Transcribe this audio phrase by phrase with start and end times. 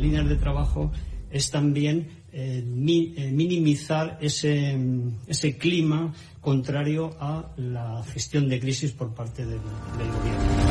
[0.00, 0.90] Líneas de trabajo
[1.30, 4.78] es también eh, eh, minimizar ese,
[5.26, 10.70] ese clima contrario a la gestión de crisis por parte del, gobierno.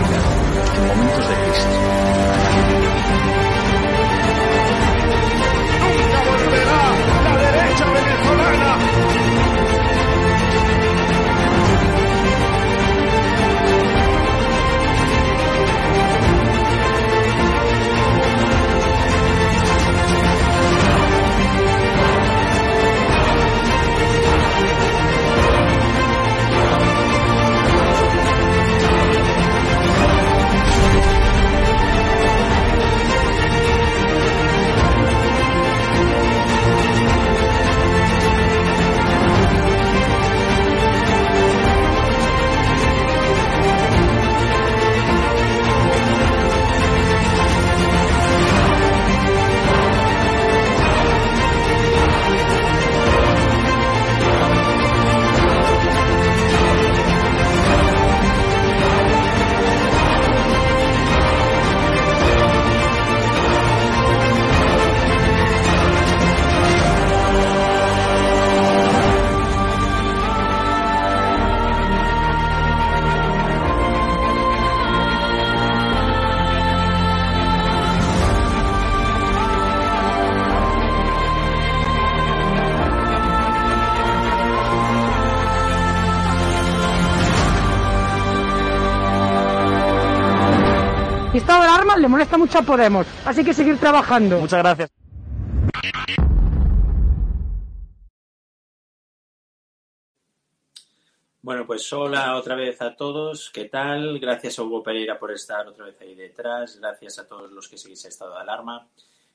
[0.95, 1.70] momentos de crisis.
[91.99, 94.39] Le molesta mucho a Podemos, así que seguir trabajando.
[94.39, 94.91] Muchas gracias.
[101.43, 103.49] Bueno, pues hola otra vez a todos.
[103.49, 104.19] ¿Qué tal?
[104.19, 106.77] Gracias a Hugo Pereira por estar otra vez ahí detrás.
[106.79, 108.87] Gracias a todos los que seguís el estado de alarma.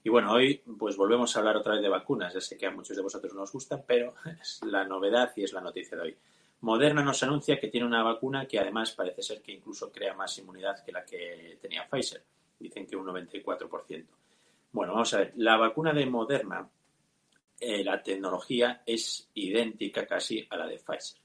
[0.04, 2.32] Y bueno, hoy pues volvemos a hablar otra vez de vacunas.
[2.32, 5.52] Ya sé que a muchos de vosotros nos gustan, pero es la novedad y es
[5.52, 6.16] la noticia de hoy.
[6.60, 10.38] Moderna nos anuncia que tiene una vacuna que además parece ser que incluso crea más
[10.38, 12.22] inmunidad que la que tenía Pfizer.
[12.58, 14.06] Dicen que un 94%.
[14.72, 15.32] Bueno, vamos a ver.
[15.36, 16.68] La vacuna de Moderna,
[17.58, 21.20] eh, la tecnología es idéntica casi a la de Pfizer.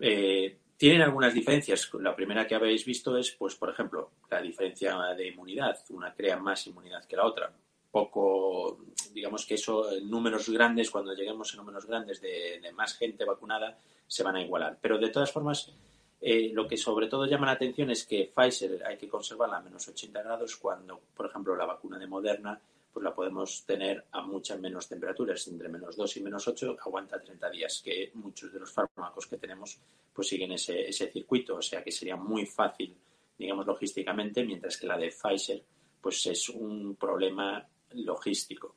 [0.00, 1.90] Eh, tienen algunas diferencias.
[2.00, 5.78] La primera que habéis visto es, pues, por ejemplo, la diferencia de inmunidad.
[5.90, 7.52] Una crea más inmunidad que la otra.
[7.90, 12.96] Poco, digamos que eso, en números grandes, cuando lleguemos a números grandes de, de más
[12.96, 14.78] gente vacunada, se van a igualar.
[14.80, 15.72] Pero de todas formas,
[16.20, 19.62] eh, lo que sobre todo llama la atención es que Pfizer hay que conservarla a
[19.62, 22.60] menos 80 grados cuando, por ejemplo, la vacuna de Moderna
[22.92, 27.20] pues la podemos tener a muchas menos temperaturas, entre menos 2 y menos 8, aguanta
[27.20, 29.78] 30 días, que muchos de los fármacos que tenemos
[30.12, 32.96] pues siguen ese, ese circuito, o sea que sería muy fácil,
[33.38, 35.62] digamos, logísticamente, mientras que la de Pfizer
[36.00, 38.74] pues es un problema logístico.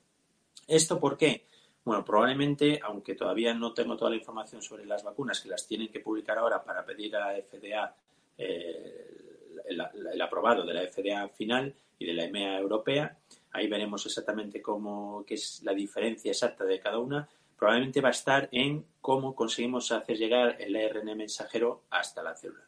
[0.67, 1.45] ¿Esto por qué?
[1.83, 5.87] Bueno, probablemente, aunque todavía no tengo toda la información sobre las vacunas, que las tienen
[5.87, 7.95] que publicar ahora para pedir a la FDA
[8.37, 9.11] eh,
[9.67, 13.17] el, aprobado de la FDA final y de la EMEA europea,
[13.51, 17.27] ahí veremos exactamente cómo qué es la diferencia exacta de cada una.
[17.57, 22.63] Probablemente va a estar en cómo conseguimos hacer llegar el ARN mensajero hasta la célula.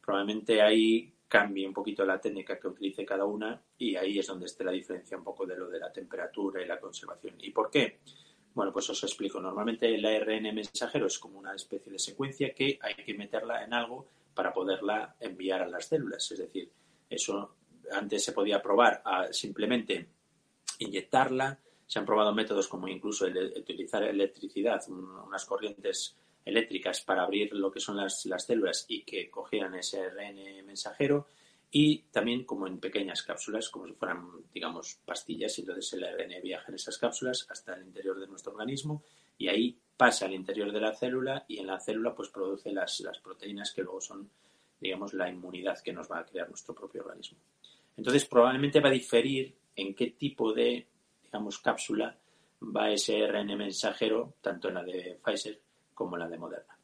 [0.00, 4.46] Probablemente ahí cambie un poquito la técnica que utilice cada una y ahí es donde
[4.46, 7.34] esté la diferencia un poco de lo de la temperatura y la conservación.
[7.38, 7.98] ¿Y por qué?
[8.54, 9.40] Bueno, pues os explico.
[9.40, 13.72] Normalmente el ARN mensajero es como una especie de secuencia que hay que meterla en
[13.72, 16.30] algo para poderla enviar a las células.
[16.32, 16.70] Es decir,
[17.08, 17.54] eso
[17.92, 20.08] antes se podía probar a simplemente
[20.78, 21.58] inyectarla.
[21.86, 27.70] Se han probado métodos como incluso el utilizar electricidad, unas corrientes eléctricas para abrir lo
[27.70, 31.26] que son las, las células y que cogieran ese ARN mensajero
[31.70, 36.42] y también como en pequeñas cápsulas, como si fueran, digamos, pastillas, y entonces el ARN
[36.42, 39.04] viaja en esas cápsulas hasta el interior de nuestro organismo
[39.38, 43.00] y ahí pasa al interior de la célula y en la célula pues produce las,
[43.00, 44.28] las proteínas que luego son,
[44.80, 47.38] digamos, la inmunidad que nos va a crear nuestro propio organismo.
[47.96, 50.86] Entonces probablemente va a diferir en qué tipo de,
[51.22, 52.16] digamos, cápsula
[52.62, 55.60] va ese ARN mensajero, tanto en la de Pfizer
[55.94, 56.79] como en la de Moderna.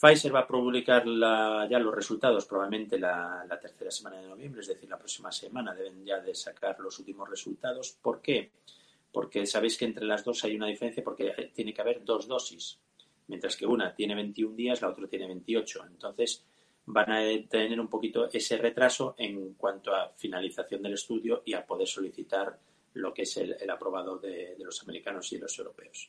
[0.00, 4.88] Pfizer va a publicar ya los resultados probablemente la, tercera semana de noviembre, es decir,
[4.88, 7.98] la próxima semana deben ya de sacar los últimos resultados.
[8.00, 8.52] ¿Por qué?
[9.10, 12.78] Porque sabéis que entre las dos hay una diferencia porque tiene que haber dos dosis,
[13.26, 15.86] mientras que una tiene 21 días, la otra tiene 28.
[15.86, 16.44] Entonces
[16.86, 21.66] van a tener un poquito ese retraso en cuanto a finalización del estudio y a
[21.66, 22.56] poder solicitar
[22.94, 26.08] lo que es el, aprobado de los americanos y los europeos.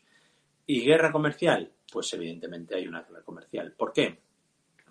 [0.69, 1.67] ¿Y guerra comercial?
[1.91, 3.73] Pues evidentemente hay una guerra comercial.
[3.75, 4.19] ¿Por qué?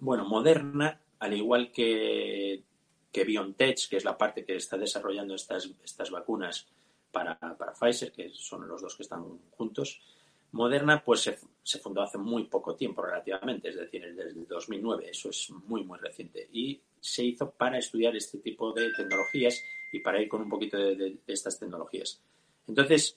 [0.00, 2.64] Bueno, Moderna, al igual que,
[3.12, 6.66] que BioNTech, que es la parte que está desarrollando estas, estas vacunas
[7.12, 10.02] para, para Pfizer, que son los dos que están juntos,
[10.50, 15.10] Moderna pues se, se, fundó hace muy poco tiempo relativamente, es decir, desde el 2009,
[15.10, 20.00] eso es muy muy reciente y se hizo para estudiar este tipo de tecnologías y
[20.00, 22.20] para ir con un poquito de estas tecnologías.
[22.66, 23.16] Entonces,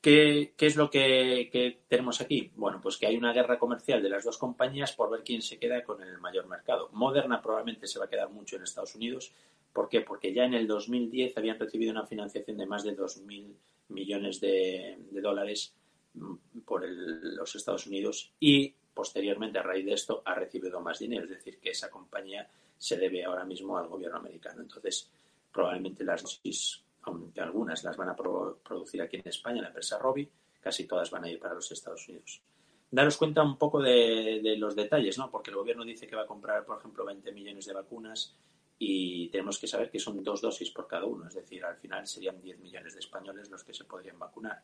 [0.00, 2.52] ¿Qué, es lo que, tenemos aquí?
[2.54, 5.58] Bueno, pues que hay una guerra comercial de las dos compañías por ver quién se
[5.58, 6.88] queda con el mayor mercado.
[6.92, 9.32] Moderna probablemente se va a quedar mucho en Estados Unidos.
[9.72, 10.02] ¿Por qué?
[10.02, 13.52] Porque ya en el 2010 habían recibido una financiación de más de 2.000
[13.88, 15.74] millones de, dólares
[16.14, 21.24] mm, por los Estados Unidos y posteriormente a raíz de esto ha recibido más dinero.
[21.24, 24.62] Es decir, que esa compañía se debe ahora mismo al gobierno americano.
[24.62, 25.10] Entonces,
[25.52, 30.28] probablemente las dosis aunque algunas las van a producir aquí en España, la empresa Robi,
[30.60, 32.42] casi todas van a ir para los Estados Unidos.
[32.90, 35.30] Daros cuenta un poco de, los detalles, ¿no?
[35.30, 38.34] Porque el gobierno dice que va a comprar, por ejemplo, 20 millones de vacunas
[38.78, 42.06] y tenemos que saber que son dos dosis por cada uno, es decir, al final
[42.06, 44.62] serían 10 millones de españoles los que se podrían vacunar.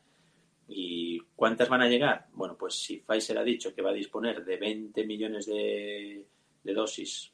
[0.69, 2.29] ¿Y cuántas van a llegar?
[2.33, 6.27] Bueno, pues si Pfizer ha dicho que va a disponer de 20 millones de,
[6.63, 7.31] de dosis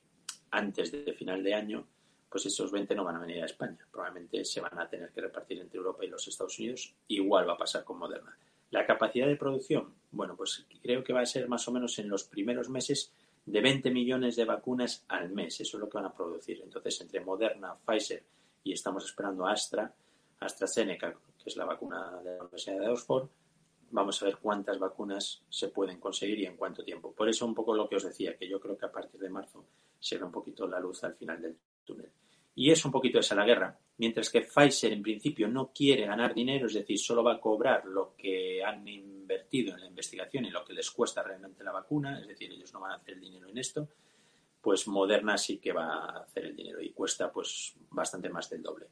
[0.51, 1.87] antes de final de año,
[2.31, 3.79] pues esos 20 no van a venir a España.
[3.91, 6.95] Probablemente se van a tener que repartir entre Europa y los Estados Unidos.
[7.09, 8.37] Igual va a pasar con Moderna.
[8.71, 12.09] La capacidad de producción, bueno, pues creo que va a ser más o menos en
[12.09, 13.13] los primeros meses
[13.45, 15.61] de 20 millones de vacunas al mes.
[15.61, 16.61] Eso es lo que van a producir.
[16.63, 18.23] Entonces, entre Moderna, Pfizer
[18.63, 19.93] y estamos esperando Astra,
[20.39, 23.29] AstraZeneca, que es la vacuna de la Universidad de Oxford,
[23.91, 27.13] vamos a ver cuántas vacunas se pueden conseguir y en cuánto tiempo.
[27.13, 29.29] Por eso un poco lo que os decía, que yo creo que a partir de
[29.29, 29.65] marzo
[29.99, 32.11] será un poquito la luz al final del túnel.
[32.55, 33.79] Y es un poquito esa la guerra.
[33.99, 37.85] Mientras que Pfizer en principio no quiere ganar dinero, es decir, solo va a cobrar
[37.85, 42.19] lo que han invertido en la investigación y lo que les cuesta realmente la vacuna,
[42.19, 43.89] es decir, ellos no van a hacer el dinero en esto,
[44.61, 48.63] pues Moderna sí que va a hacer el dinero y cuesta pues bastante más del
[48.63, 48.87] doble.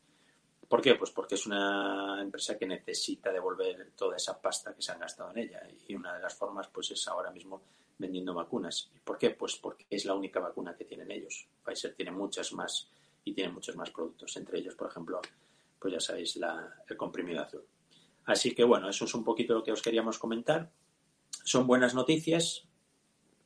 [0.68, 0.94] ¿Por qué?
[0.94, 5.30] Pues porque es una empresa que necesita devolver toda esa pasta que se han gastado
[5.30, 7.62] en ella y una de las formas pues es ahora mismo
[7.98, 8.90] vendiendo vacunas.
[8.94, 9.30] ¿Y por qué?
[9.30, 11.46] Pues porque es la única vacuna que tienen ellos.
[11.64, 12.88] Pfizer tiene muchas más
[13.24, 15.20] y tiene muchos más productos, entre ellos, por ejemplo,
[15.78, 17.64] pues ya sabéis, la, el comprimido azul.
[18.24, 20.70] Así que bueno, eso es un poquito lo que os queríamos comentar.
[21.44, 22.64] Son buenas noticias.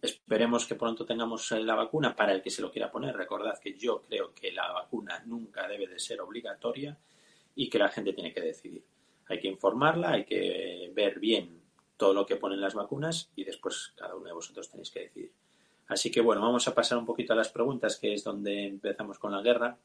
[0.01, 3.17] Esperemos que pronto tengamos la vacuna para el que se lo quiera poner.
[3.17, 6.99] Recordad que yo creo que la vacuna nunca debe de ser obligatoria
[7.55, 8.85] y que la gente tiene que decidir.
[9.29, 11.62] Hay que informarla, hay que ver bien
[12.03, 15.33] todo lo que ponen las vacunas y después cada uno de vosotros tenéis que decidir.
[15.87, 19.21] Así que bueno, vamos a pasar un poquito a las preguntas, que es donde empezamos
[19.21, 19.79] con la guerra.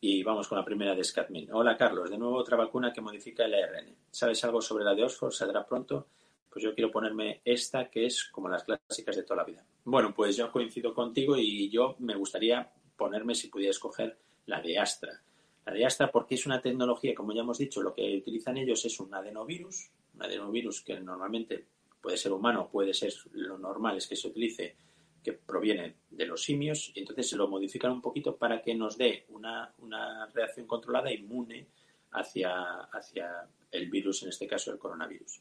[0.00, 1.52] Y vamos con la primera de Scatmin.
[1.52, 3.92] Hola Carlos, de nuevo otra vacuna que modifica el ARN.
[4.08, 5.32] ¿Sabes algo sobre la de Oxford?
[5.32, 6.06] ¿Saldrá pronto?
[6.48, 9.66] Pues yo quiero ponerme esta, que es como las clásicas de toda la vida.
[9.84, 14.78] Bueno, pues yo coincido contigo y yo me gustaría ponerme, si pudiera escoger, la de
[14.78, 15.20] Astra.
[15.66, 18.84] La de Astra porque es una tecnología, como ya hemos dicho, lo que utilizan ellos
[18.84, 19.90] es un adenovirus,
[20.22, 21.66] adenovirus que normalmente
[22.00, 24.76] puede ser humano, puede ser lo normal es que se utilice,
[25.22, 28.98] que proviene de los simios, y entonces se lo modifican un poquito para que nos
[28.98, 31.68] dé una, una reacción controlada inmune
[32.10, 35.40] hacia, hacia el virus, en este caso el coronavirus.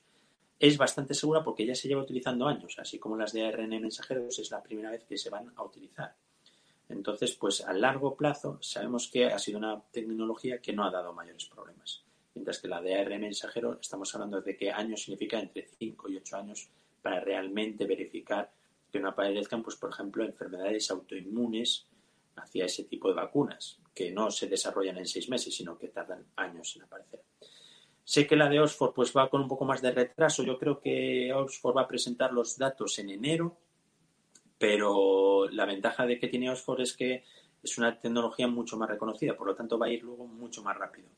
[0.59, 4.38] Es bastante segura porque ya se lleva utilizando años, así como las de ARN mensajeros
[4.38, 6.15] es la primera vez que se van a utilizar.
[6.88, 11.13] Entonces, pues a largo plazo sabemos que ha sido una tecnología que no ha dado
[11.13, 12.03] mayores problemas.
[12.33, 16.17] Mientras que la de ARN mensajero estamos hablando de que años significa entre 5 y
[16.17, 16.69] 8 años
[17.01, 18.51] para realmente verificar
[18.91, 21.88] que no aparezcan, pues por ejemplo, enfermedades autoinmunes
[22.35, 26.25] hacia ese tipo de vacunas, que no se desarrollan en seis meses, sino que tardan
[26.35, 27.21] años en aparecer.
[28.03, 30.43] Sé que la de Oxford pues va con un poco más de retraso.
[30.43, 33.57] Yo creo que Oxford va a presentar los datos en enero
[34.61, 37.23] pero la ventaja de que tiene Oxford es que
[37.63, 40.77] es una tecnología mucho más reconocida, por lo tanto va a ir luego mucho más
[40.77, 41.09] rápido.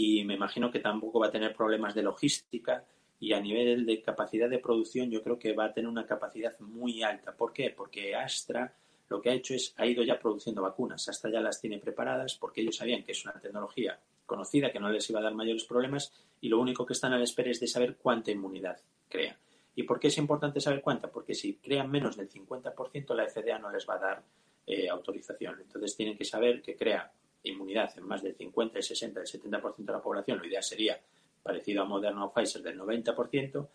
[0.00, 2.84] Y me imagino que tampoco va a tener problemas de logística
[3.18, 6.56] y a nivel de capacidad de producción yo creo que va a tener una capacidad
[6.60, 7.36] muy alta.
[7.36, 7.74] ¿Por qué?
[7.76, 8.72] Porque Astra
[9.08, 12.36] lo que ha hecho es ha ido ya produciendo vacunas, Astra ya las tiene preparadas
[12.36, 15.64] porque ellos sabían que es una tecnología conocida que no les iba a dar mayores
[15.64, 19.36] problemas y lo único que están a la espera es de saber cuánta inmunidad crea.
[19.74, 21.10] ¿Y por qué es importante saber cuánta?
[21.10, 24.22] Porque si crean menos del 50%, la FDA no les va a dar
[24.64, 25.56] eh, autorización.
[25.60, 27.10] Entonces tienen que saber que crea
[27.42, 30.38] inmunidad en más del 50, el 60, el 70% de la población.
[30.38, 31.00] Lo ideal sería
[31.42, 33.68] parecido a Moderna o Pfizer del 90%,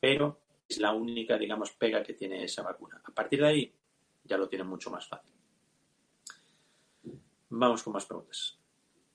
[0.00, 3.00] pero es la única, digamos, pega que tiene esa vacuna.
[3.04, 3.74] A partir de ahí
[4.24, 5.30] ya lo tienen mucho más fácil.
[7.48, 8.58] Vamos con más preguntas.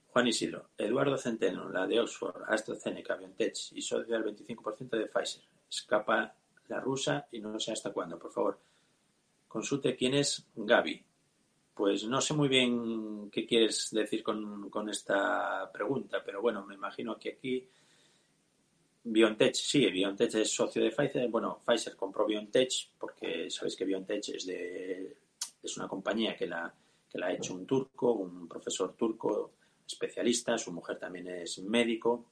[0.07, 5.43] Juan Isidro, Eduardo Centeno, la de Oxford, AstraZeneca, BioNTech y socio del 25% de Pfizer
[5.71, 6.35] escapa
[6.67, 8.59] la rusa y no sé hasta cuándo, por favor.
[9.47, 11.03] Consulte quién es Gaby.
[11.73, 16.75] Pues no sé muy bien qué quieres decir con, con esta pregunta, pero bueno, me
[16.75, 17.67] imagino que aquí
[19.03, 21.27] BioNTech, sí, BioNTech es socio de Pfizer.
[21.29, 25.17] Bueno, Pfizer compró BioNTech porque sabéis que BioNTech es, de,
[25.63, 26.73] es una compañía que la,
[27.09, 29.53] que la ha hecho un turco, un profesor turco
[29.87, 32.27] especialista, su mujer también es médico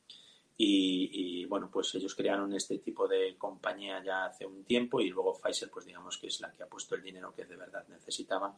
[0.62, 5.39] y, bueno, pues ellos crearon este tipo de compañía ya hace un tiempo y luego
[5.39, 8.51] Pfizer, pues digamos que es la que ha puesto el dinero que de verdad necesitaban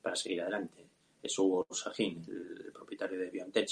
[0.00, 0.86] para seguir adelante.
[1.22, 3.68] Es Hugo Sahin, el, propietario de BioNTech.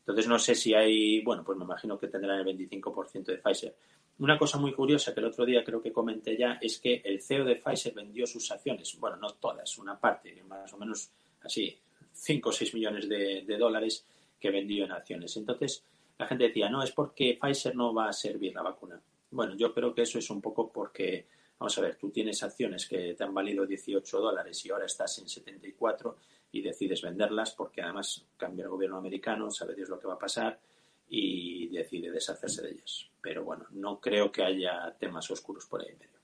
[0.00, 3.74] Entonces no sé si hay, bueno, pues me imagino que tendrán el 25% de Pfizer.
[4.18, 7.20] Una cosa muy curiosa que el otro día creo que comenté ya es que el
[7.20, 11.10] CEO de Pfizer vendió sus acciones, bueno, no todas, una parte, más o menos
[11.42, 11.76] así,
[12.12, 14.06] 5 o 6 millones de, de dólares
[14.38, 15.36] que vendió en acciones.
[15.36, 15.82] Entonces,
[16.18, 19.00] la gente decía, no, es porque Pfizer no va a servir la vacuna.
[19.30, 21.26] Bueno, yo creo que eso es un poco porque,
[21.58, 25.18] vamos a ver, tú tienes acciones que te han valido 18 dólares y ahora estás
[25.18, 26.16] en 74
[26.52, 30.18] y decides venderlas porque además cambia el gobierno americano, sabe Dios lo que va a
[30.18, 30.60] pasar
[31.08, 33.10] y decide deshacerse de ellas.
[33.20, 36.20] Pero bueno, no creo que haya temas oscuros por ahí en medio.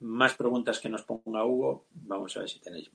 [0.00, 1.86] Más preguntas que nos ponga Hugo.
[1.92, 2.90] Vamos a ver si tenéis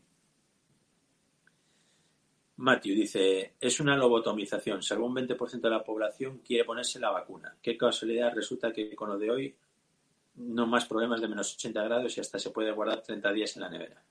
[2.61, 4.83] Matthew dice, es una lobotomización.
[4.83, 7.57] Salvo un 20% de la población quiere ponerse la vacuna.
[7.59, 9.55] Qué casualidad resulta que con lo de hoy
[10.35, 13.61] no más problemas de menos 80 grados y hasta se puede guardar 30 días en
[13.61, 14.03] la nevera.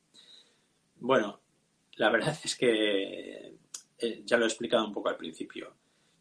[0.97, 1.41] Bueno,
[1.97, 3.57] la verdad es que
[3.99, 5.75] eh, ya lo he explicado un poco al principio.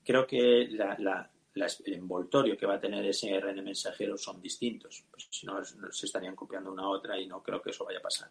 [0.03, 5.03] Creo que el envoltorio que va a tener ese RN mensajero son distintos.
[5.09, 7.99] Pues si no, se estarían copiando una a otra y no creo que eso vaya
[7.99, 8.29] a pasar.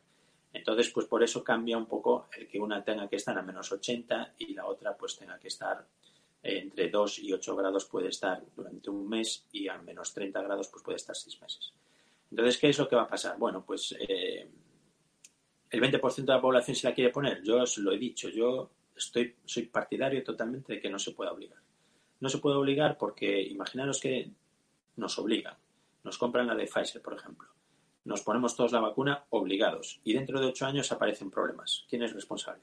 [0.53, 3.71] Entonces, pues por eso cambia un poco el que una tenga que estar a menos
[3.71, 5.87] 80 y la otra pues tenga que estar
[6.43, 10.69] entre 2 y 8 grados puede estar durante un mes y a menos 30 grados
[10.69, 11.73] pues puede estar 6 meses.
[12.31, 13.39] Entonces, ¿qué es lo que va a pasar?
[13.39, 14.49] Bueno, pues eh,
[15.71, 17.43] el 20% de la población se la quiere poner.
[17.43, 21.33] Yo os lo he dicho, yo estoy, soy partidario totalmente de que no se pueda
[21.33, 21.59] obligar.
[22.21, 24.31] No se puede obligar porque imaginaros que
[24.97, 25.57] nos obligan.
[26.05, 27.49] Nos compran la de Pfizer, por ejemplo
[28.09, 31.85] nos ponemos todos la vacuna obligados y dentro de ocho años aparecen problemas.
[31.91, 32.63] ¿Quién es responsable?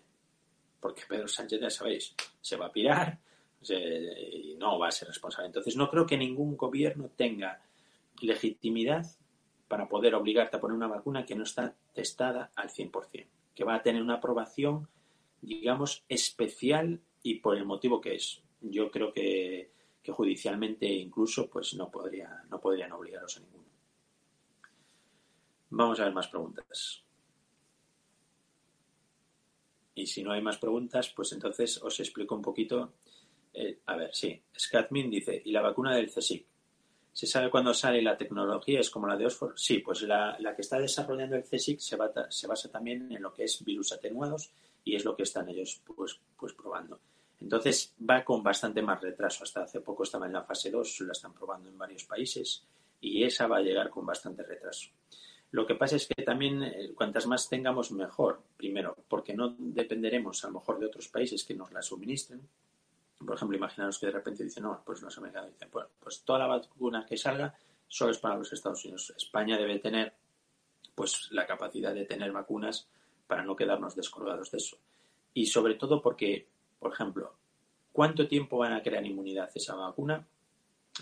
[0.80, 3.20] Porque Pedro Sánchez, ya sabéis, se va a pirar
[3.70, 5.48] y no va a ser responsable.
[5.48, 7.62] Entonces, no creo que ningún gobierno tenga
[8.22, 9.06] legitimidad
[9.68, 13.76] para poder obligarte a poner una vacuna que no está testada al 100%, que va
[13.76, 14.88] a tener una aprobación,
[15.42, 18.42] digamos, especial y por el motivo que es.
[18.62, 19.72] Yo creo que,
[20.06, 23.66] que judicialmente incluso pues no, podría, no podrían obligaros a ninguno.
[25.72, 27.04] Vamos a ver más preguntas.
[29.96, 32.94] Y si no hay más preguntas, pues entonces os explico un poquito.
[33.58, 34.42] Eh, a ver, sí.
[34.58, 36.46] Scatmin dice, ¿y la vacuna del CSIC?
[37.14, 38.82] ¿Se sabe cuándo sale la tecnología?
[38.82, 39.56] ¿Es como la de Oxford?
[39.56, 43.64] Sí, pues la, que está desarrollando el CSIC se, basa también en lo que es
[43.64, 44.52] virus atenuados
[44.84, 47.00] y es lo que están ellos pues, pues probando.
[47.40, 49.46] Entonces va con bastante más retraso.
[49.46, 52.66] Hasta hace poco estaba en la fase 2, la están probando en varios países
[53.00, 54.90] y esa va a llegar con bastante retraso.
[55.52, 60.44] Lo que pasa es que también eh, cuantas más tengamos mejor, primero, porque no dependeremos
[60.44, 62.42] a lo mejor de otros países que nos la suministren.
[63.18, 66.40] Por ejemplo, imaginaros que de repente dicen, no, pues los americanos dicen, bueno, pues toda
[66.40, 67.56] la vacuna que salga
[67.88, 69.14] solo es para los Estados Unidos.
[69.16, 70.14] España debe tener
[70.94, 72.88] pues la capacidad de tener vacunas
[73.28, 74.78] para no quedarnos descolgados de eso.
[75.34, 76.48] Y sobre todo porque,
[76.80, 77.36] por ejemplo,
[77.92, 80.26] ¿cuánto tiempo van a crear inmunidad esa vacuna?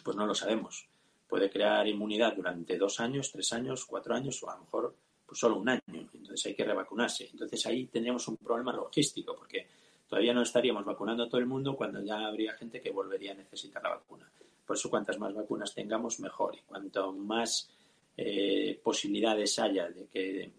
[0.03, 0.87] Pues no lo sabemos.
[1.27, 5.39] Puede crear inmunidad durante dos años, tres años, cuatro años o a lo mejor pues
[5.39, 5.81] solo un año.
[5.87, 7.29] Entonces hay que revacunarse.
[7.31, 9.67] Entonces ahí tendríamos un problema logístico porque
[10.13, 13.33] todavía no estaríamos vacunando a todo el mundo cuando ya habría gente que volvería a
[13.33, 14.31] necesitar la vacuna.
[14.63, 16.55] Por eso cuantas más vacunas tengamos, mejor.
[16.55, 17.71] Y cuanto más
[18.15, 20.51] eh, posibilidades haya de que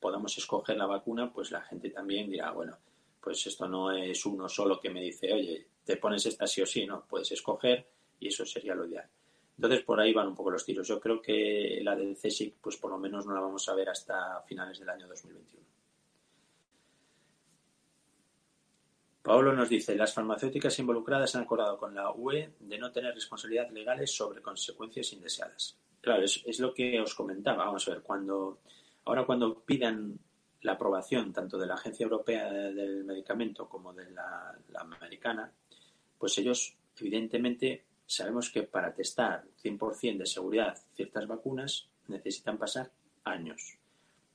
[0.00, 2.78] podamos escoger la vacuna, pues la gente también dirá, bueno,
[3.20, 6.66] pues esto no es uno solo que me dice, oye, te pones esta sí o
[6.66, 7.86] sí, no, puedes escoger
[8.18, 9.10] y eso sería lo ideal.
[9.58, 10.88] Entonces por ahí van un poco los tiros.
[10.88, 13.90] Yo creo que la del CSIC, pues por lo menos no la vamos a ver
[13.90, 15.81] hasta finales del año 2021.
[19.22, 23.72] Pablo nos dice, las farmacéuticas involucradas han acordado con la UE de no tener responsabilidades
[23.72, 25.78] legales sobre consecuencias indeseadas.
[26.00, 27.64] Claro, es, lo que os comentaba.
[27.64, 28.58] Vamos a ver, cuando
[29.04, 30.18] ahora cuando pidan
[30.62, 35.52] la aprobación tanto de la Agencia Europea del Medicamento como de la, americana,
[36.18, 42.90] pues ellos evidentemente sabemos que para testar 100% de seguridad ciertas vacunas necesitan pasar
[43.22, 43.78] años.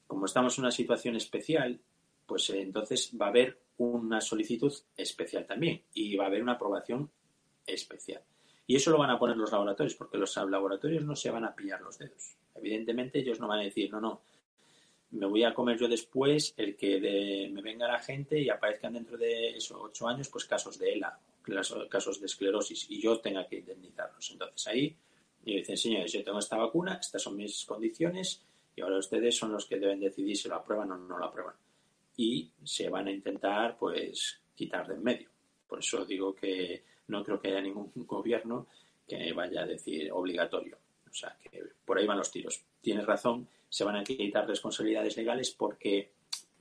[0.05, 1.81] Como estamos en una situación especial,
[2.25, 6.53] pues eh, entonces va a haber una solicitud especial también y va a haber una
[6.53, 7.09] aprobación
[7.65, 8.21] especial.
[8.65, 11.55] Y eso lo van a poner los laboratorios, porque los laboratorios no se van a
[11.55, 12.35] pillar los dedos.
[12.55, 14.21] Evidentemente ellos no van a decir, no, no,
[15.11, 19.17] me voy a comer yo después el que me venga la gente y aparezcan dentro
[19.17, 21.17] de esos ocho años pues casos de ELA,
[21.89, 24.31] casos de esclerosis y yo tenga que indemnizarlos.
[24.31, 24.95] Entonces ahí
[25.45, 28.41] me dicen, señores, yo tengo esta vacuna, estas son mis condiciones
[28.75, 31.55] y ahora ustedes son los que deben decidir si lo aprueban o no lo aprueban.
[32.17, 35.29] Y se van a intentar pues quitar de en medio.
[35.67, 38.67] Por eso digo que no creo que haya ningún gobierno
[39.07, 40.77] que vaya a decir obligatorio.
[41.09, 42.63] O sea, que por ahí van los tiros.
[42.81, 46.11] Tienes razón, se van a quitar responsabilidades legales porque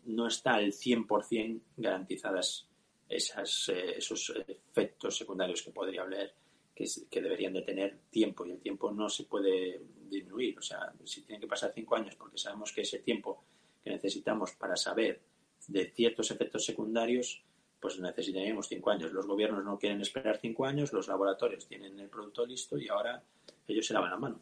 [0.05, 2.69] no está al 100% garantizadas
[3.09, 6.35] esas, eh, esos efectos secundarios que podría haber,
[6.75, 10.59] que, que, deberían de tener tiempo y el tiempo no se puede disminuir.
[10.59, 13.45] O sea, si tienen que pasar cinco años porque sabemos que ese tiempo
[13.83, 15.21] que necesitamos para saber
[15.69, 17.43] de ciertos efectos secundarios
[17.81, 19.13] pues necesitaríamos cinco años.
[19.13, 23.23] Los gobiernos no quieren esperar cinco años, los laboratorios tienen el producto listo y ahora
[23.69, 24.41] ellos se lavan la mano.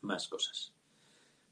[0.00, 0.72] Más cosas.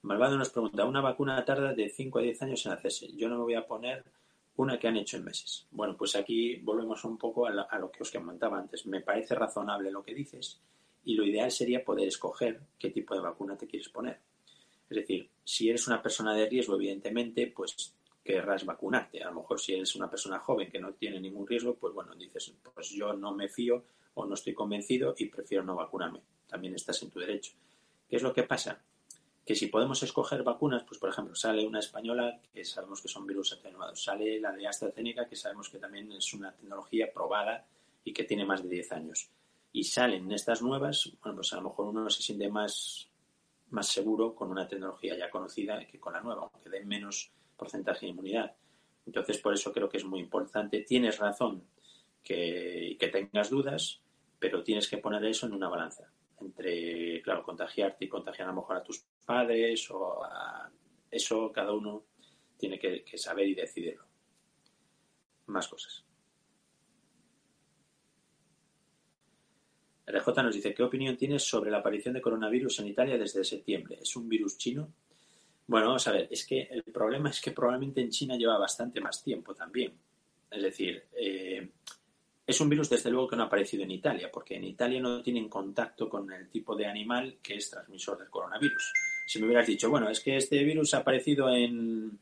[0.02, 3.12] Malvado nos pregunta, una vacuna tarda de 5 a 10 años en hacerse.
[3.14, 4.04] Yo no me voy a poner
[4.56, 5.66] una que han hecho en meses.
[5.70, 8.86] Bueno, pues aquí volvemos un poco a, a lo que os comentaba antes.
[8.86, 10.60] Me parece razonable lo que dices
[11.04, 14.18] y lo ideal sería poder escoger qué tipo de vacuna te quieres poner.
[14.88, 19.22] Es decir, si eres una persona de riesgo, evidentemente, pues querrás vacunarte.
[19.22, 22.14] A lo mejor si eres una persona joven que no tiene ningún riesgo, pues bueno,
[22.14, 23.82] dices, pues yo no me fío
[24.12, 26.20] o no estoy convencido y prefiero no vacunarme.
[26.46, 27.54] También estás en tu derecho.
[28.06, 28.82] ¿Qué es lo que pasa?
[29.46, 33.26] Que si podemos escoger vacunas, pues por ejemplo, sale una española que sabemos que son
[33.26, 37.66] virus atenuados, sale la de AstraZeneca que sabemos que también es una tecnología probada
[38.04, 39.30] y que tiene más de 10 años.
[39.72, 43.08] Y salen estas nuevas, bueno, pues a lo mejor uno se siente más,
[43.70, 48.06] más seguro con una tecnología ya conocida que con la nueva, aunque den menos porcentaje
[48.06, 48.56] de inmunidad.
[49.06, 50.82] Entonces, por eso creo que es muy importante.
[50.82, 51.64] Tienes razón
[52.22, 54.02] que, que tengas dudas,
[54.38, 56.10] pero tienes que poner eso en una balanza.
[56.40, 60.70] Entre, claro, contagiarte y contagiar a lo mejor a tus padres o a
[61.10, 62.04] eso cada uno
[62.56, 64.04] tiene que, que saber y decidirlo.
[65.46, 66.07] Más cosas.
[70.08, 73.98] RJ nos dice, ¿qué opinión tienes sobre la aparición de coronavirus en Italia desde septiembre?
[74.00, 74.92] ¿Es un virus chino?
[75.66, 79.00] Bueno, vamos a ver, es que el problema es que probablemente en China lleva bastante
[79.00, 79.92] más tiempo también.
[80.50, 81.68] Es decir, eh,
[82.46, 85.20] es un virus desde luego que no ha aparecido en Italia, porque en Italia no
[85.20, 88.92] tienen contacto con el tipo de animal que es transmisor del coronavirus.
[89.26, 92.18] Si me hubieras dicho, bueno, es que este virus ha aparecido en,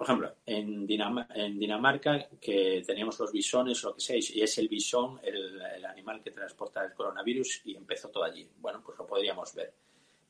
[0.00, 5.20] por ejemplo, en, Dinamarca, que teníamos los bisones lo que sea, y es el bisón
[5.22, 8.48] el, animal que transporta el coronavirus y empezó todo allí.
[8.60, 9.74] Bueno, pues lo podríamos ver.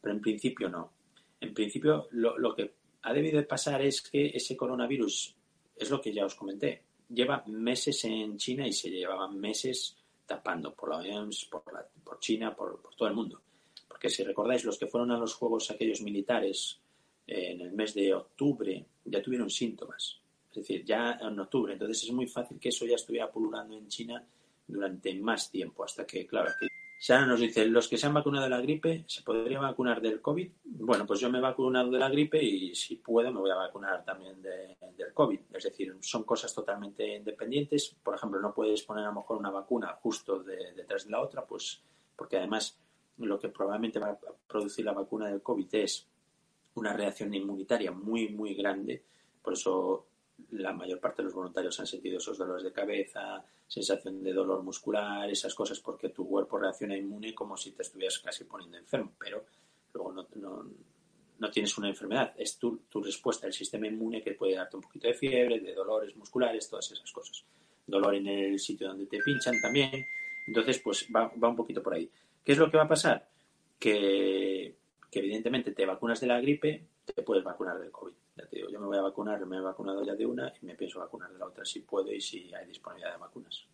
[0.01, 0.93] Pero en principio no
[1.41, 5.37] en principio lo, que ha debido de pasar es que ese coronavirus,
[5.77, 10.75] es lo que ya os comenté, lleva meses en China y se llevaban meses tapando
[10.75, 11.63] por la OMS, por,
[12.03, 13.41] por China, por, todo el mundo.
[13.87, 16.81] Porque si recordáis, los que fueron a los juegos aquellos militares
[17.27, 20.21] en el mes de octubre ya tuvieron síntomas.
[20.51, 21.73] es decir, ya en octubre.
[21.73, 24.25] Entonces es muy fácil que eso ya estuviera pululando en China
[24.67, 26.69] durante más tiempo, hasta que, claro, que
[27.03, 30.21] Sara nos dice, los que se han vacunado de la gripe, ¿se podría vacunar del
[30.21, 30.51] COVID?
[30.65, 33.55] Bueno, pues yo me he vacunado de la gripe y si puedo me voy a
[33.55, 35.41] vacunar también del COVID.
[35.55, 37.97] Es decir, son cosas totalmente independientes.
[38.03, 41.47] Por ejemplo, no puedes poner a lo mejor una vacuna justo detrás de la otra,
[41.47, 41.83] pues
[42.15, 42.79] porque además
[43.17, 46.07] lo que probablemente va a producir la vacuna del COVID es
[46.81, 49.03] una reacción inmunitaria muy, muy grande.
[49.43, 50.07] Por eso
[50.53, 54.63] la mayor parte de los voluntarios han sentido esos dolores de cabeza, sensación de dolor
[54.63, 59.13] muscular, esas cosas, porque tu cuerpo reacciona inmune como si te estuvieras casi poniendo enfermo,
[59.19, 59.45] pero
[59.93, 60.71] luego no, no,
[61.39, 64.83] no tienes una enfermedad, es tu, tu, respuesta al sistema inmune que puede darte un
[64.83, 67.45] poquito de fiebre, de dolores musculares, todas esas cosas.
[67.87, 70.07] Dolor en el sitio donde te pinchan también.
[70.47, 72.09] Entonces, pues va, va un poquito por ahí.
[72.45, 73.29] ¿Qué es lo que va a pasar?
[73.79, 74.77] Que,
[75.11, 78.13] que evidentemente te vacunas de la gripe, te puedes vacunar del COVID.
[78.37, 80.67] Ya te digo, yo me voy a vacunar, me he vacunado ya de una y
[80.67, 83.67] me pienso vacunar de la otra si puedo y si hay disponibilidad de vacunas.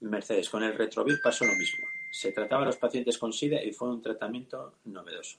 [0.00, 1.86] Mercedes, con el retrovir pasó lo mismo.
[2.12, 5.38] Se trataba a los pacientes con SIDA y fue un tratamiento novedoso.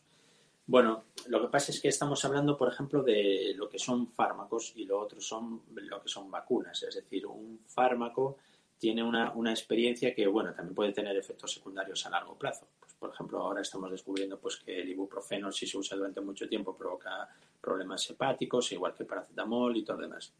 [0.65, 4.71] Bueno, lo que pasa es que estamos hablando, por ejemplo, de lo que son fármacos
[4.75, 6.81] y lo otro son lo que son vacunas.
[6.83, 8.37] Es decir, un fármaco
[8.83, 12.67] tiene una, una experiencia que, bueno, también puede tener efectos secundarios a largo plazo
[13.03, 16.73] por ejemplo, ahora estamos descubriendo pues, que el ibuprofeno, si se usa durante mucho tiempo,
[16.73, 17.27] provoca
[17.59, 20.31] problemas hepáticos, igual que paracetamol y todo lo demás.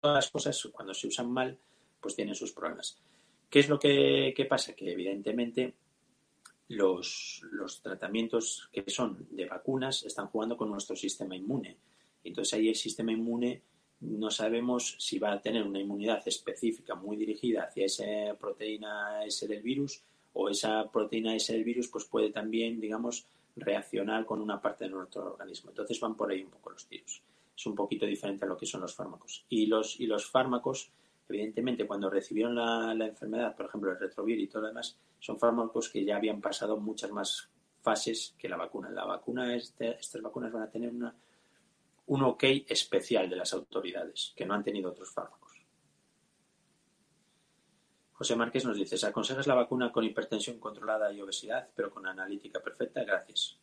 [0.00, 1.58] Todas las cosas, cuando se usan mal,
[2.00, 2.96] pues tienen sus problemas.
[3.50, 4.74] ¿Qué es lo que, pasa?
[4.74, 5.74] Que evidentemente
[6.68, 11.76] los, los, tratamientos que son de vacunas están jugando con nuestro sistema inmune.
[12.22, 13.60] Entonces ahí el sistema inmune
[14.04, 19.46] no sabemos si va a tener una inmunidad específica muy dirigida hacia esa proteína S
[19.46, 24.60] del virus o esa proteína S del virus pues puede también, digamos, reaccionar con una
[24.60, 25.70] parte de nuestro organismo.
[25.70, 27.22] Entonces van por ahí un poco los tiros.
[27.56, 29.44] Es un poquito diferente a lo que son los fármacos.
[29.48, 30.90] Y los, y los fármacos,
[31.28, 35.88] evidentemente, cuando recibieron la, enfermedad, por ejemplo, el retrovir y todo lo demás, son fármacos
[35.88, 37.48] que ya habían pasado muchas más
[37.80, 38.90] fases que la vacuna.
[38.90, 41.14] La vacuna, este, estas vacunas van a tener una,
[42.06, 45.44] un ok especial de las autoridades, que no han tenido otros fármacos.
[48.14, 52.06] José Márquez nos dice, ¿se aconsejas la vacuna con hipertensión controlada y obesidad, pero con
[52.06, 53.02] analítica perfecta?
[53.02, 53.58] Gracias.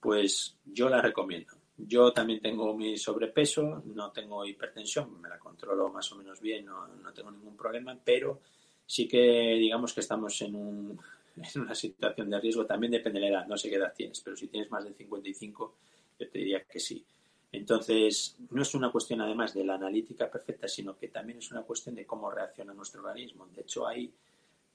[0.00, 1.52] Pues yo la recomiendo.
[1.76, 6.66] Yo también tengo mi sobrepeso, no tengo hipertensión, me la controlo más o menos bien,
[6.66, 8.40] no, tengo ningún problema, pero
[8.84, 11.00] sí que digamos que estamos en, un,
[11.36, 14.20] en una situación de riesgo, también depende de la edad, no sé qué edad tienes,
[14.20, 15.76] pero si tienes más de 55,
[16.18, 17.04] yo te diría que sí.
[17.52, 21.62] Entonces, no es una cuestión además de la analítica perfecta, sino que también es una
[21.62, 23.46] cuestión de cómo reacciona nuestro organismo.
[23.54, 24.10] De hecho, hay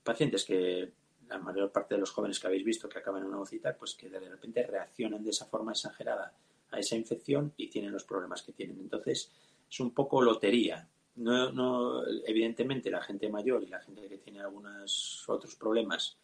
[0.04, 0.92] pacientes que,
[1.28, 3.94] la mayor parte de los jóvenes que habéis visto que acaban en una UCI, pues
[3.94, 6.32] que de repente reaccionan de esa forma exagerada
[6.70, 8.78] a esa infección y tienen los problemas que tienen.
[8.78, 9.30] Entonces,
[9.70, 10.88] es un poco lotería.
[11.16, 16.16] No, no, evidentemente, la gente mayor y la gente que tiene algunos otros problemas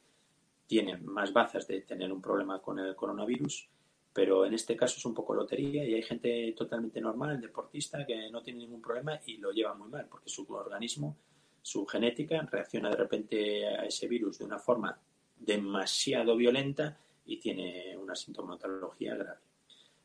[0.66, 3.68] tienen más bazas de tener un problema con el coronavirus
[4.14, 8.30] pero en este caso es un poco lotería y hay gente totalmente normal, deportista, que
[8.30, 11.16] no tiene ningún problema y lo lleva muy mal, porque su organismo,
[11.60, 14.96] su genética, reacciona de repente a ese virus de una forma
[15.36, 16.96] demasiado violenta
[17.26, 19.40] y tiene una sintomatología grave.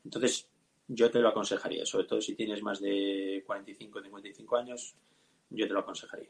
[0.04, 0.50] Entonces,
[0.88, 4.96] yo te lo aconsejaría, sobre todo si tienes más de 45 o 55 años,
[5.52, 6.30] yo te lo aconsejaría.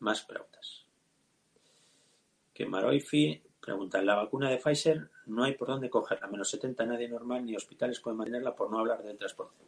[0.00, 0.84] Más preguntas.
[2.52, 7.08] Que Maroifi pregunta, ¿la vacuna de Pfizer no hay por dónde cogerla, menos 70 nadie
[7.08, 9.64] normal ni hospitales pueden mantenerla por no hablar del transporte.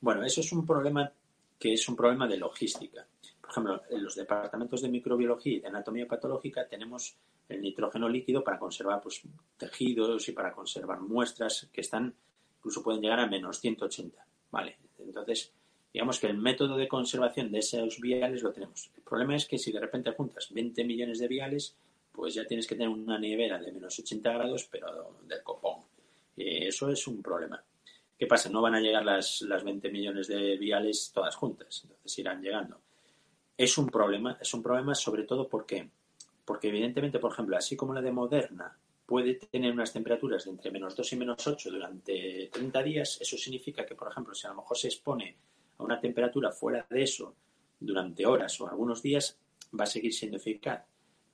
[0.00, 1.12] Bueno, eso es un problema
[1.58, 3.06] que es un problema de logística.
[3.40, 7.16] Por ejemplo, en los departamentos de microbiología y de anatomía patológica tenemos
[7.48, 9.22] el nitrógeno líquido para conservar pues,
[9.56, 12.14] tejidos y para conservar muestras que están,
[12.58, 14.24] incluso pueden llegar a menos 180.
[14.50, 15.52] Vale, entonces,
[15.92, 18.90] digamos que el método de conservación de esos viales lo tenemos.
[18.96, 21.76] El problema es que si de repente juntas 20 millones de viales,
[22.20, 25.84] pues ya tienes que tener una nevera de menos 80 grados, pero del copón.
[26.36, 27.64] Y eso es un problema.
[28.18, 28.50] ¿Qué pasa?
[28.50, 32.78] No van a llegar las, las 20 millones de viales todas juntas, entonces irán llegando.
[33.56, 35.88] Es un problema, es un problema sobre todo porque,
[36.44, 40.70] porque evidentemente, por ejemplo, así como la de Moderna puede tener unas temperaturas de entre
[40.70, 44.50] menos 2 y menos 8 durante 30 días, eso significa que, por ejemplo, si a
[44.50, 45.38] lo mejor se expone
[45.78, 47.34] a una temperatura fuera de eso
[47.80, 49.38] durante horas o algunos días,
[49.72, 50.84] va a seguir siendo eficaz.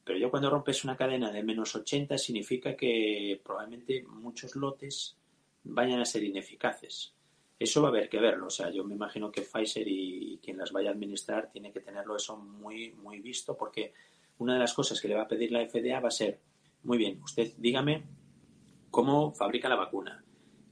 [0.07, 5.17] Pero yo cuando rompes una cadena de menos 80 significa que probablemente muchos lotes
[5.65, 7.13] vayan a ser ineficaces.
[7.59, 8.47] Eso va a haber que verlo.
[8.47, 11.81] O sea, yo me imagino que Pfizer y quien las vaya a administrar tiene que
[11.81, 13.95] tenerlo eso muy, muy visto porque
[14.39, 16.39] una de las cosas que le va a pedir la FDA va a ser,
[16.85, 18.05] muy bien, usted dígame
[18.93, 20.25] cómo fabrica la vacuna,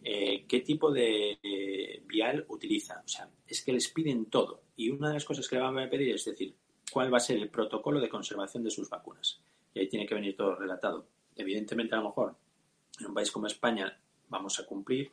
[0.05, 3.03] eh, qué tipo de eh, vial utiliza.
[3.05, 4.63] O sea, es que les piden todo.
[4.77, 6.55] Y una de las cosas que le van a pedir es decir,
[6.95, 9.41] cuál va a ser el protocolo de conservación de sus vacunas.
[9.75, 11.09] Y ahí tiene que venir todo relatado.
[11.35, 12.37] Evidentemente, a lo mejor,
[13.01, 15.11] en un país como España vamos a cumplir,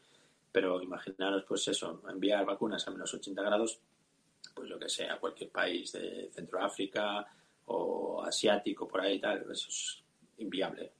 [0.51, 3.79] pero imaginaros, pues eso, enviar vacunas a menos 80 grados,
[4.53, 7.25] pues lo que sea, cualquier país de Centroáfrica
[7.65, 10.03] o asiático, por ahí tal, eso es
[10.37, 10.91] inviable.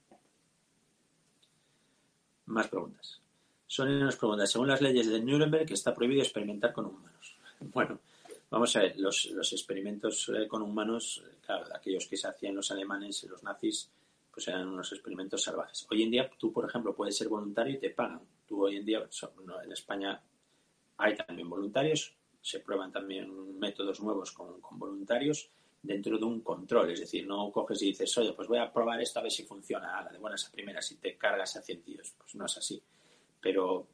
[2.46, 3.20] Más preguntas.
[3.68, 7.38] Son nos preguntas, según las leyes de Nuremberg, está prohibido experimentar con humanos.
[7.72, 8.00] Bueno,
[8.52, 13.24] vamos a ver, los, experimentos eh, con humanos, claro, aquellos que se hacían los alemanes
[13.24, 13.90] y los nazis,
[14.30, 15.86] pues eran unos experimentos salvajes.
[15.90, 18.20] Hoy en día tú, por ejemplo, puedes ser voluntario y te pagan.
[18.46, 18.98] Tú hoy en día,
[19.64, 20.22] en España
[20.98, 25.50] hay también voluntarios, se prueban también métodos nuevos con, voluntarios
[25.82, 26.90] dentro de un control.
[26.90, 29.44] Es decir, no coges y dices, oye, pues voy a probar esto a ver si
[29.44, 32.14] funciona, a la de buenas a primeras, y te cargas a 100 tíos.
[32.18, 32.82] Pues no es así.
[33.40, 33.88] Pero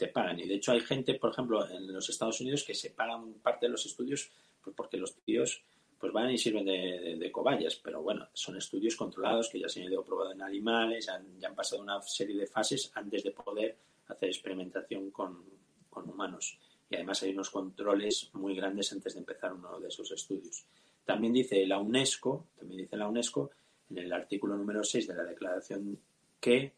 [0.00, 0.40] te pagan.
[0.40, 3.66] Y de hecho hay gente, por ejemplo, en los Estados Unidos que se pagan parte
[3.66, 4.30] de los estudios
[4.62, 5.62] pues porque los tíos
[5.98, 7.76] pues van y sirven de, cobayas.
[7.76, 11.06] Pero bueno, son estudios controlados que ya se han ido probado en animales,
[11.38, 13.76] ya han pasado una serie de fases antes de poder
[14.08, 15.44] hacer experimentación con,
[15.90, 16.58] con humanos.
[16.88, 20.64] Y además hay unos controles muy grandes antes de empezar uno de esos estudios.
[21.04, 23.50] También dice la UNESCO, también dice la UNESCO
[23.90, 25.98] en el artículo número 6 de la declaración
[26.40, 26.72] que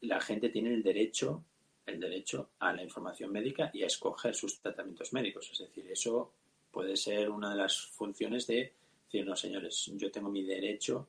[0.00, 1.44] la gente tiene el derecho
[1.86, 5.48] el derecho a la información médica y a escoger sus tratamientos médicos.
[5.52, 6.32] Es decir, eso
[6.70, 11.08] puede ser una de las funciones de decir, no, señores, yo tengo mi derecho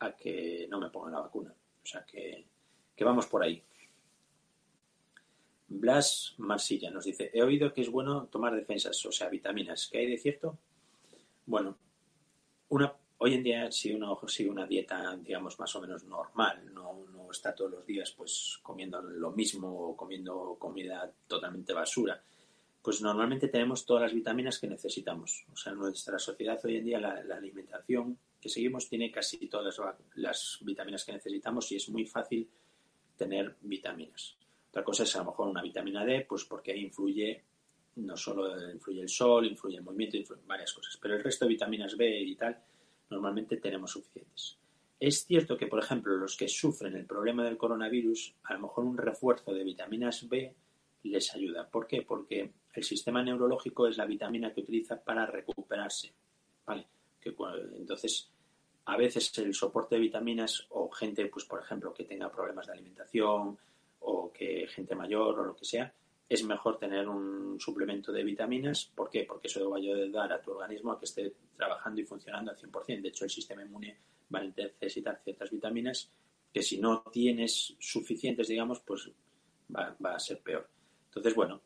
[0.00, 1.52] a que no me pongan la vacuna.
[1.82, 2.44] O sea, que,
[2.94, 3.62] que vamos por ahí.
[5.68, 9.88] Blas Marsilla nos dice, he oído que es bueno tomar defensas, o sea, vitaminas.
[9.90, 10.58] ¿Qué hay de cierto?
[11.46, 11.76] Bueno,
[12.68, 17.06] una, hoy en día si uno sigue una dieta, digamos, más o menos normal, no,
[17.30, 22.20] está todos los días pues comiendo lo mismo o comiendo comida totalmente basura,
[22.82, 25.44] pues normalmente tenemos todas las vitaminas que necesitamos.
[25.52, 29.94] O sea, nuestra sociedad hoy en día la, alimentación que seguimos tiene casi todas las,
[30.14, 32.48] las, vitaminas que necesitamos y es muy fácil
[33.14, 34.36] tener vitaminas.
[34.70, 37.42] Otra cosa es a lo mejor una vitamina D, pues porque ahí influye
[37.96, 41.48] no solo influye el sol, influye el movimiento, influyen varias cosas, pero el resto de
[41.50, 42.56] vitaminas B y tal
[43.10, 44.58] normalmente tenemos suficientes.
[45.00, 48.84] Es cierto que, por ejemplo, los que sufren el problema del coronavirus, a lo mejor
[48.84, 50.54] un refuerzo de vitaminas B
[51.04, 51.68] les ayuda.
[51.68, 52.02] ¿Por qué?
[52.02, 56.12] Porque el sistema neurológico es la vitamina que utiliza para recuperarse.
[56.66, 56.86] ¿Vale?
[57.20, 57.34] Que,
[57.76, 58.30] entonces,
[58.86, 62.72] a veces el soporte de vitaminas o gente, pues por ejemplo, que tenga problemas de
[62.72, 63.58] alimentación
[64.00, 65.92] o que gente mayor o lo que sea,
[66.28, 68.90] es mejor tener un suplemento de vitaminas.
[68.94, 69.24] ¿Por qué?
[69.24, 72.58] Porque eso va a ayudar a tu organismo a que esté trabajando y funcionando al
[72.58, 73.00] 100%.
[73.00, 73.96] De hecho, el sistema inmune
[74.34, 76.10] va a necesitar ciertas vitaminas
[76.52, 79.10] que si no tienes suficientes, digamos, pues
[79.74, 80.68] va, a ser peor.
[81.06, 81.62] Entonces, bueno,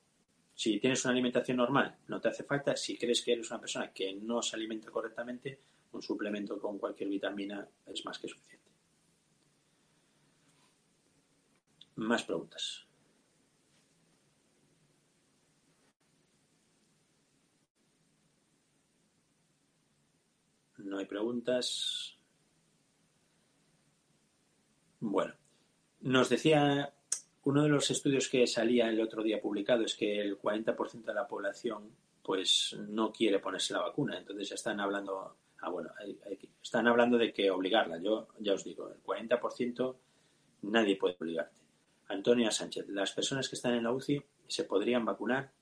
[0.55, 2.77] si tienes una alimentación normal, no te hace falta.
[2.77, 5.59] Si crees que eres una persona que no se alimenta correctamente,
[5.93, 8.71] un suplemento con cualquier vitamina es más que suficiente.
[11.97, 12.87] Más preguntas.
[20.93, 22.19] No hay preguntas.
[25.01, 25.33] Bueno,
[26.03, 26.93] nos decía
[27.45, 31.15] uno de los estudios que salía el otro día publicado es que el 40% de
[31.15, 34.19] la población pues no quiere ponerse la vacuna.
[34.19, 35.93] Entonces ya están hablando, ah, bueno,
[36.63, 37.97] están hablando de que obligarla.
[37.97, 39.97] Yo ya os digo, el 40%
[40.61, 41.63] nadie puede obligarte.
[42.09, 45.53] Antonia Sánchez, las personas que están en la UCI se podrían vacunar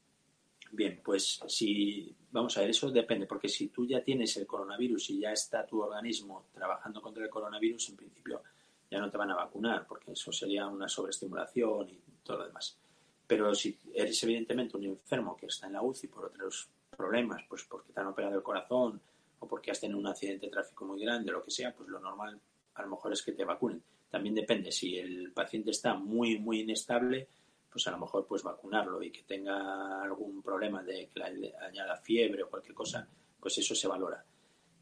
[0.72, 5.11] Bien, pues si, vamos a ver, eso depende, porque si tú ya tienes el coronavirus
[5.11, 8.42] y ya está tu organismo trabajando contra el coronavirus, en principio
[8.90, 12.78] ya no te van a vacunar, porque eso sería una sobreestimulación y todo lo demás.
[13.26, 17.64] Pero si eres evidentemente un enfermo que está en la UCI por otros problemas, pues
[17.64, 19.00] porque te han operado el corazón
[19.38, 21.98] o porque has tenido un accidente de tráfico muy grande, lo que sea, pues lo
[22.00, 22.40] normal
[22.74, 23.83] a lo mejor es que te vacunen.
[24.09, 27.28] También depende, si el paciente está muy, muy inestable,
[27.70, 31.96] pues a lo mejor pues vacunarlo y que tenga algún problema de que le añada
[31.96, 34.24] fiebre o cualquier cosa, pues eso se valora.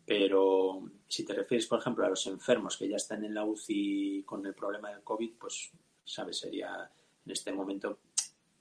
[0.05, 4.23] Pero si te refieres, por ejemplo, a los enfermos que ya están en la UCI
[4.25, 5.71] con el problema del COVID, pues,
[6.03, 6.39] ¿sabes?
[6.39, 6.91] Sería
[7.27, 7.99] en este momento,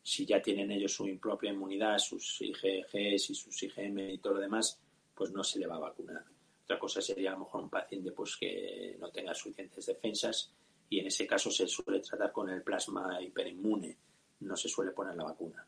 [0.03, 4.39] si ya tienen ellos su propia inmunidad, sus IgGs y sus IgM y todo lo
[4.41, 4.77] demás,
[5.15, 6.25] pues no se le va a vacunar.
[6.65, 10.53] Otra cosa sería a lo mejor un paciente pues que no tenga suficientes defensas
[10.89, 13.97] y en ese caso se suele tratar con el plasma hiperinmune
[14.39, 15.65] no se suele poner la vacuna.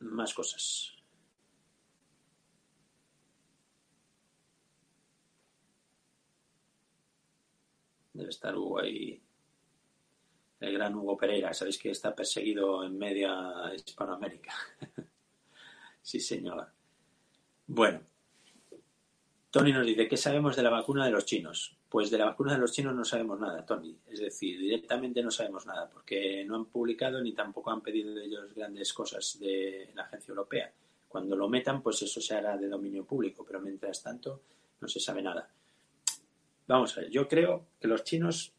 [0.00, 0.92] Más cosas.
[8.12, 9.22] Debe estar Hugo ahí.
[10.60, 11.52] El gran Hugo Pereira.
[11.54, 14.54] Sabéis que está perseguido en media Hispanoamérica.
[16.02, 16.72] sí, señor.
[17.66, 18.11] Bueno.
[19.52, 21.76] Tony nos dice, ¿qué sabemos de la vacuna de los chinos?
[21.90, 23.94] Pues de la vacuna de los chinos no sabemos nada, Tony.
[24.08, 28.24] Es decir, directamente no sabemos nada, porque no han publicado ni tampoco han pedido de
[28.24, 30.72] ellos grandes cosas de la agencia europea.
[31.06, 34.40] Cuando lo metan, pues eso se hará de dominio público, pero mientras tanto
[34.80, 35.50] no se sabe nada.
[36.66, 38.54] Vamos a ver, yo creo que los chinos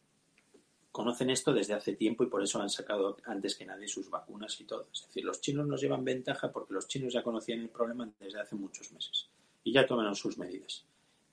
[0.91, 4.62] conocen esto desde hace tiempo y por eso han sacado antes que nadie sus vacunas
[4.62, 4.89] y todo.
[4.93, 8.39] Es decir, los chinos nos llevan ventaja porque los chinos ya conocían el problema desde
[8.39, 9.33] hace muchos meses
[9.63, 10.86] y ya tomaron sus medidas.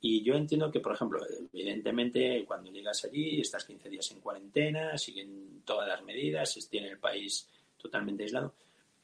[0.03, 1.21] Y yo entiendo que, por ejemplo,
[1.53, 6.99] evidentemente cuando llegas allí, estás 15 días en cuarentena, siguen todas las medidas, tiene el
[6.99, 8.55] país totalmente aislado,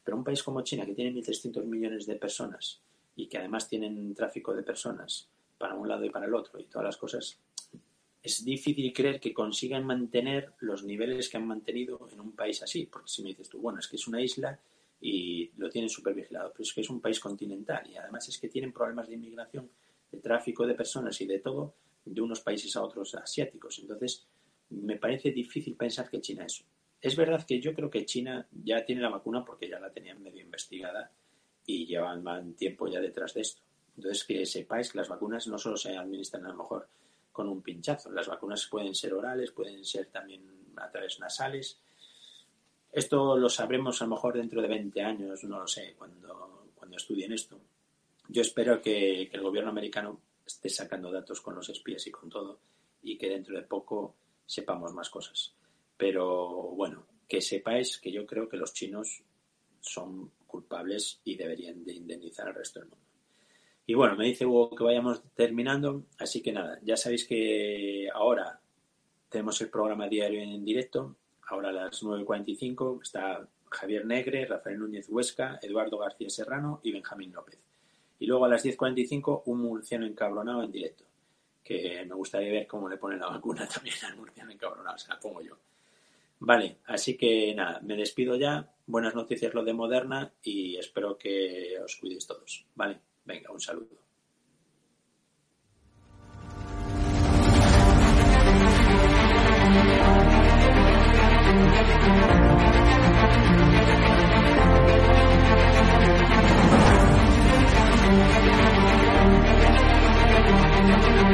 [0.03, 2.81] pero un país como China, que tiene 1.300 millones de personas
[3.15, 6.65] y que además tienen tráfico de personas para un lado y para el otro y
[6.65, 7.39] todas las cosas,
[8.23, 12.87] es difícil creer que consigan mantener los niveles que han mantenido en un país así.
[12.87, 14.59] Porque si me dices tú, bueno, es que es una isla
[15.01, 18.39] y lo tienen súper vigilado, pero es que es un país continental y además es
[18.39, 19.71] que tienen problemas de inmigración,
[20.11, 23.79] de tráfico de personas y de todo de unos países a otros asiáticos.
[23.81, 24.27] Entonces,
[24.71, 26.65] me parece difícil pensar que China es
[27.01, 30.23] es verdad que yo creo que China ya tiene la vacuna porque ya la tenían
[30.23, 31.13] medio investigada
[31.65, 33.63] y llevan tiempo ya detrás de esto.
[33.97, 36.89] Entonces, que sepáis que las vacunas no solo se administran a lo mejor
[37.33, 40.43] con un pinchazo, las vacunas pueden ser orales, pueden ser también
[40.77, 41.81] a través nasales.
[42.97, 46.97] Esto lo sabremos a lo mejor dentro de 20 años, no lo sé, cuando, cuando
[46.97, 47.61] estudien esto.
[48.27, 52.31] Yo espero que, que el gobierno americano esté sacando datos con los espías y con
[52.31, 52.59] todo
[53.03, 55.55] y que dentro de poco sepamos más cosas.
[55.95, 59.23] Pero bueno, que sepáis que yo creo que los chinos
[59.83, 63.05] son culpables y deberían de indemnizar al resto del mundo.
[63.85, 68.59] Y bueno, me dice Hugo que vayamos terminando, así que nada, ya sabéis que ahora
[69.29, 71.15] tenemos el programa diario en directo,
[71.47, 77.33] ahora a las 9.45 está Javier Negre, Rafael Núñez Huesca, Eduardo García Serrano y Benjamín
[77.33, 77.59] López.
[78.19, 81.05] Y luego a las 10.45 un murciano encabronado en directo,
[81.63, 85.21] que me gustaría ver cómo le ponen la vacuna también al murciano encabronado, se la
[85.21, 85.57] pongo yo.
[86.39, 88.71] Vale, así que nada, me despido ya.
[88.87, 92.67] Buenas noticias lo de Moderna y espero que os cuidéis todos.
[92.75, 94.06] Vale, venga, un saludo.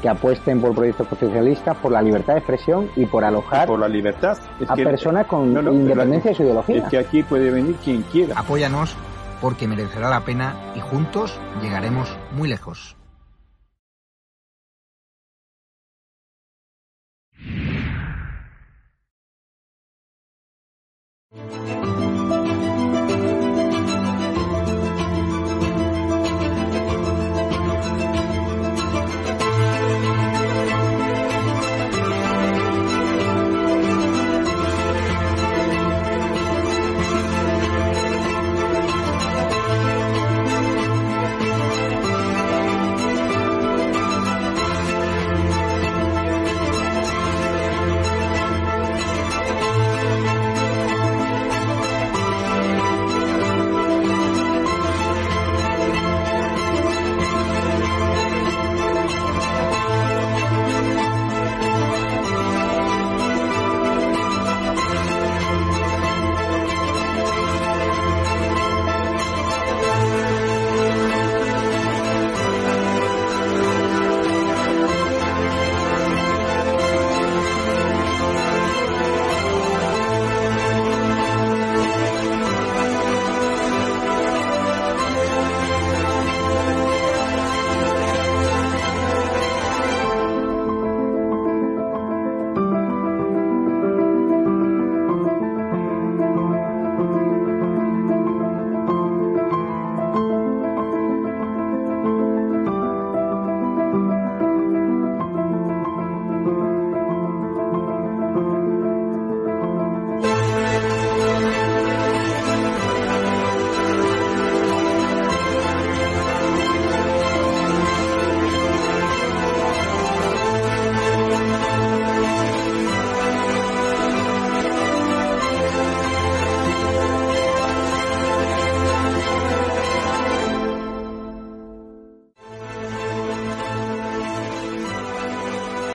[0.00, 3.88] que apuesten por proyectos constitucionalistas, por la libertad de expresión y por alojar por la
[3.88, 4.38] libertad.
[4.66, 6.76] a personas con independencia de su ideología.
[6.76, 8.38] Es que aquí puede venir quien quiera.
[8.38, 8.96] Apóyanos
[9.40, 12.96] porque merecerá la pena y juntos llegaremos muy lejos.